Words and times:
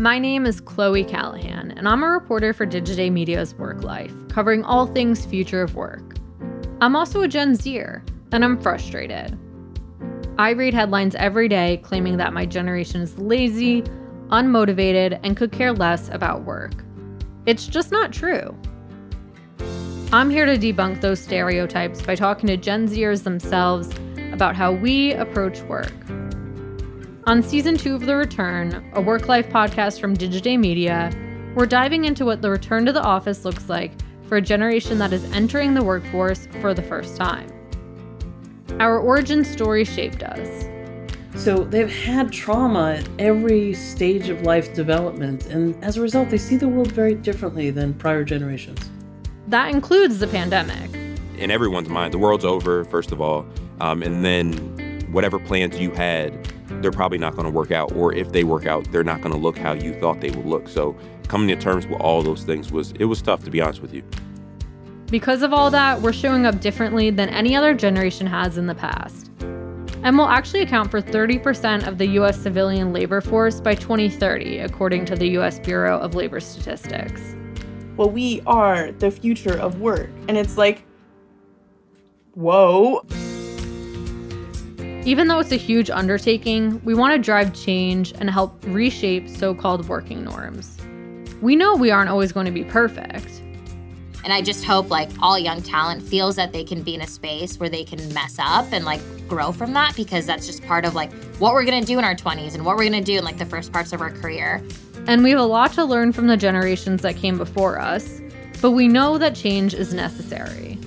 My 0.00 0.20
name 0.20 0.46
is 0.46 0.60
Cloey 0.60 1.08
Callahan, 1.08 1.72
and 1.72 1.88
I'm 1.88 2.04
a 2.04 2.06
reporter 2.06 2.52
for 2.52 2.64
Digiday 2.64 3.10
Media's 3.10 3.52
WorkLife, 3.54 4.30
covering 4.30 4.62
all 4.62 4.86
things 4.86 5.26
future 5.26 5.60
of 5.60 5.74
work. 5.74 6.14
I'm 6.80 6.94
also 6.94 7.22
a 7.22 7.28
Gen 7.28 7.56
Zer, 7.56 8.04
and 8.30 8.44
I'm 8.44 8.60
frustrated. 8.60 9.36
I 10.38 10.50
read 10.50 10.72
headlines 10.72 11.16
every 11.16 11.48
day 11.48 11.80
claiming 11.82 12.16
that 12.18 12.32
my 12.32 12.46
generation 12.46 13.00
is 13.00 13.18
lazy, 13.18 13.82
unmotivated, 14.28 15.18
and 15.24 15.36
could 15.36 15.50
care 15.50 15.72
less 15.72 16.08
about 16.10 16.44
work. 16.44 16.74
It's 17.46 17.66
just 17.66 17.90
not 17.90 18.12
true. 18.12 18.56
I'm 20.12 20.30
here 20.30 20.46
to 20.46 20.56
debunk 20.56 21.00
those 21.00 21.18
stereotypes 21.18 22.02
by 22.02 22.14
talking 22.14 22.46
to 22.46 22.56
Gen 22.56 22.86
Zers 22.86 23.24
themselves 23.24 23.90
about 24.32 24.54
how 24.54 24.70
we 24.70 25.14
approach 25.14 25.60
work. 25.62 25.92
On 27.28 27.42
season 27.42 27.76
two 27.76 27.94
of 27.94 28.06
The 28.06 28.16
Return, 28.16 28.90
a 28.94 29.02
WorkLife 29.02 29.52
podcast 29.52 30.00
from 30.00 30.16
Digiday 30.16 30.58
Media, 30.58 31.12
we're 31.54 31.66
diving 31.66 32.06
into 32.06 32.24
what 32.24 32.40
the 32.40 32.48
return 32.48 32.86
to 32.86 32.92
the 32.92 33.02
office 33.02 33.44
looks 33.44 33.68
like 33.68 33.92
for 34.22 34.38
a 34.38 34.40
generation 34.40 34.96
that 34.96 35.12
is 35.12 35.30
entering 35.34 35.74
the 35.74 35.84
workforce 35.84 36.48
for 36.62 36.72
the 36.72 36.80
first 36.80 37.18
time. 37.18 37.52
Our 38.80 38.98
origin 38.98 39.44
story 39.44 39.84
shaped 39.84 40.22
us. 40.22 40.64
So 41.36 41.64
they've 41.64 41.92
had 41.92 42.32
trauma 42.32 42.94
at 42.94 43.08
every 43.18 43.74
stage 43.74 44.30
of 44.30 44.40
life 44.44 44.72
development, 44.72 45.48
and 45.48 45.76
as 45.84 45.98
a 45.98 46.00
result, 46.00 46.30
they 46.30 46.38
see 46.38 46.56
the 46.56 46.66
world 46.66 46.92
very 46.92 47.14
differently 47.14 47.70
than 47.70 47.92
prior 47.92 48.24
generations. 48.24 48.80
That 49.48 49.68
includes 49.68 50.18
the 50.18 50.28
pandemic. 50.28 50.94
In 51.36 51.50
everyone's 51.50 51.90
mind, 51.90 52.14
the 52.14 52.18
world's 52.18 52.46
over, 52.46 52.86
first 52.86 53.12
of 53.12 53.20
all, 53.20 53.44
um, 53.82 54.02
and 54.02 54.24
then 54.24 55.06
whatever 55.12 55.38
plans 55.38 55.78
you 55.78 55.90
had, 55.90 56.47
they're 56.80 56.90
probably 56.90 57.18
not 57.18 57.34
going 57.34 57.44
to 57.44 57.50
work 57.50 57.70
out, 57.70 57.92
or 57.92 58.14
if 58.14 58.32
they 58.32 58.44
work 58.44 58.66
out, 58.66 58.90
they're 58.90 59.04
not 59.04 59.20
going 59.20 59.32
to 59.32 59.40
look 59.40 59.58
how 59.58 59.72
you 59.72 59.94
thought 60.00 60.20
they 60.20 60.30
would 60.30 60.46
look. 60.46 60.68
So 60.68 60.96
coming 61.28 61.48
to 61.48 61.56
terms 61.56 61.86
with 61.86 62.00
all 62.00 62.22
those 62.22 62.44
things 62.44 62.72
was 62.72 62.92
it 62.92 63.04
was 63.04 63.20
tough 63.22 63.44
to 63.44 63.50
be 63.50 63.60
honest 63.60 63.82
with 63.82 63.94
you. 63.94 64.02
Because 65.06 65.42
of 65.42 65.52
all 65.52 65.70
that, 65.70 66.00
we're 66.00 66.12
showing 66.12 66.44
up 66.44 66.60
differently 66.60 67.10
than 67.10 67.28
any 67.30 67.56
other 67.56 67.74
generation 67.74 68.26
has 68.26 68.58
in 68.58 68.66
the 68.66 68.74
past. 68.74 69.30
And 70.02 70.16
will 70.16 70.28
actually 70.28 70.62
account 70.62 70.90
for 70.90 71.02
30% 71.02 71.86
of 71.86 71.98
the 71.98 72.06
US 72.20 72.40
civilian 72.40 72.92
labor 72.92 73.20
force 73.20 73.60
by 73.60 73.74
2030, 73.74 74.58
according 74.58 75.04
to 75.06 75.16
the 75.16 75.28
US 75.38 75.58
Bureau 75.58 75.98
of 75.98 76.14
Labor 76.14 76.40
Statistics 76.40 77.34
well, 77.98 78.08
we 78.08 78.40
are 78.46 78.92
the 78.92 79.10
future 79.10 79.58
of 79.58 79.80
work. 79.80 80.08
And 80.28 80.38
it's 80.38 80.56
like, 80.56 80.84
whoa. 82.34 83.02
Even 85.08 85.26
though 85.26 85.38
it's 85.38 85.52
a 85.52 85.56
huge 85.56 85.88
undertaking, 85.88 86.84
we 86.84 86.92
want 86.92 87.14
to 87.14 87.18
drive 87.18 87.54
change 87.54 88.12
and 88.20 88.28
help 88.28 88.62
reshape 88.66 89.26
so 89.26 89.54
called 89.54 89.88
working 89.88 90.22
norms. 90.22 90.76
We 91.40 91.56
know 91.56 91.74
we 91.74 91.90
aren't 91.90 92.10
always 92.10 92.30
going 92.30 92.44
to 92.44 92.52
be 92.52 92.62
perfect. 92.62 93.40
And 94.22 94.34
I 94.34 94.42
just 94.42 94.66
hope 94.66 94.90
like 94.90 95.08
all 95.22 95.38
young 95.38 95.62
talent 95.62 96.02
feels 96.02 96.36
that 96.36 96.52
they 96.52 96.62
can 96.62 96.82
be 96.82 96.94
in 96.94 97.00
a 97.00 97.06
space 97.06 97.58
where 97.58 97.70
they 97.70 97.84
can 97.84 98.12
mess 98.12 98.36
up 98.38 98.70
and 98.70 98.84
like 98.84 99.00
grow 99.26 99.50
from 99.50 99.72
that 99.72 99.96
because 99.96 100.26
that's 100.26 100.46
just 100.46 100.62
part 100.66 100.84
of 100.84 100.94
like 100.94 101.10
what 101.38 101.54
we're 101.54 101.64
going 101.64 101.80
to 101.80 101.86
do 101.86 101.98
in 101.98 102.04
our 102.04 102.14
20s 102.14 102.54
and 102.54 102.66
what 102.66 102.76
we're 102.76 102.86
going 102.86 103.02
to 103.02 103.12
do 103.12 103.16
in 103.16 103.24
like 103.24 103.38
the 103.38 103.46
first 103.46 103.72
parts 103.72 103.94
of 103.94 104.02
our 104.02 104.10
career. 104.10 104.62
And 105.06 105.24
we 105.24 105.30
have 105.30 105.40
a 105.40 105.42
lot 105.42 105.72
to 105.72 105.86
learn 105.86 106.12
from 106.12 106.26
the 106.26 106.36
generations 106.36 107.00
that 107.00 107.16
came 107.16 107.38
before 107.38 107.80
us, 107.80 108.20
but 108.60 108.72
we 108.72 108.88
know 108.88 109.16
that 109.16 109.34
change 109.34 109.72
is 109.72 109.94
necessary. 109.94 110.77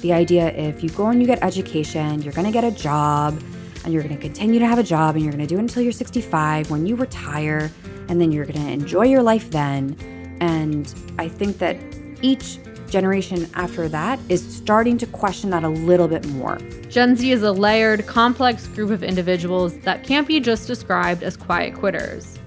The 0.00 0.12
idea 0.12 0.48
if 0.52 0.82
you 0.82 0.90
go 0.90 1.08
and 1.08 1.20
you 1.20 1.26
get 1.26 1.42
education, 1.42 2.22
you're 2.22 2.32
going 2.32 2.46
to 2.46 2.52
get 2.52 2.64
a 2.64 2.70
job, 2.70 3.42
and 3.84 3.92
you're 3.92 4.02
going 4.02 4.14
to 4.14 4.20
continue 4.20 4.60
to 4.60 4.66
have 4.66 4.78
a 4.78 4.82
job, 4.82 5.16
and 5.16 5.24
you're 5.24 5.32
going 5.32 5.46
to 5.46 5.48
do 5.48 5.56
it 5.56 5.62
until 5.62 5.82
you're 5.82 5.92
65 5.92 6.70
when 6.70 6.86
you 6.86 6.94
retire, 6.94 7.70
and 8.08 8.20
then 8.20 8.30
you're 8.30 8.46
going 8.46 8.64
to 8.64 8.72
enjoy 8.72 9.06
your 9.06 9.22
life 9.22 9.50
then. 9.50 9.96
And 10.40 10.94
I 11.18 11.28
think 11.28 11.58
that 11.58 11.76
each 12.22 12.58
generation 12.88 13.48
after 13.54 13.88
that 13.88 14.18
is 14.28 14.42
starting 14.56 14.98
to 14.98 15.06
question 15.06 15.50
that 15.50 15.64
a 15.64 15.68
little 15.68 16.08
bit 16.08 16.26
more. 16.28 16.58
Gen 16.88 17.16
Z 17.16 17.30
is 17.30 17.42
a 17.42 17.52
layered, 17.52 18.06
complex 18.06 18.66
group 18.68 18.90
of 18.90 19.02
individuals 19.02 19.76
that 19.80 20.04
can't 20.04 20.26
be 20.26 20.40
just 20.40 20.66
described 20.66 21.22
as 21.22 21.36
quiet 21.36 21.74
quitters. 21.74 22.38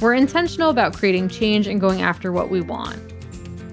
We're 0.00 0.14
intentional 0.14 0.70
about 0.70 0.94
creating 0.94 1.28
change 1.28 1.66
and 1.66 1.80
going 1.80 2.02
after 2.02 2.32
what 2.32 2.50
we 2.50 2.60
want. 2.60 2.98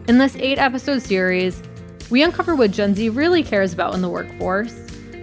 In 0.07 0.17
this 0.17 0.35
eight 0.37 0.57
episode 0.57 1.01
series, 1.01 1.61
we 2.09 2.23
uncover 2.23 2.55
what 2.55 2.71
Gen 2.71 2.95
Z 2.95 3.09
really 3.09 3.43
cares 3.43 3.73
about 3.73 3.93
in 3.93 4.01
the 4.01 4.09
workforce, 4.09 4.73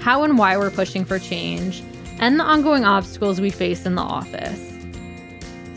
how 0.00 0.22
and 0.22 0.38
why 0.38 0.56
we're 0.56 0.70
pushing 0.70 1.04
for 1.04 1.18
change, 1.18 1.82
and 2.18 2.38
the 2.38 2.44
ongoing 2.44 2.84
obstacles 2.84 3.40
we 3.40 3.50
face 3.50 3.86
in 3.86 3.94
the 3.94 4.02
office. 4.02 4.60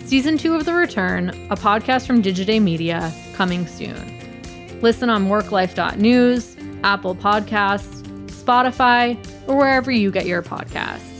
Season 0.05 0.37
2 0.37 0.55
of 0.55 0.65
The 0.65 0.73
Return, 0.73 1.29
a 1.49 1.55
podcast 1.55 2.05
from 2.05 2.21
Digiday 2.21 2.61
Media, 2.61 3.13
coming 3.33 3.67
soon. 3.67 4.79
Listen 4.81 5.09
on 5.09 5.27
worklife.news, 5.27 6.55
Apple 6.83 7.15
Podcasts, 7.15 8.03
Spotify, 8.27 9.17
or 9.47 9.57
wherever 9.57 9.91
you 9.91 10.11
get 10.11 10.25
your 10.25 10.41
podcasts. 10.41 11.16